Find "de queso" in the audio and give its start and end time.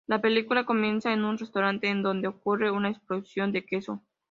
3.51-4.01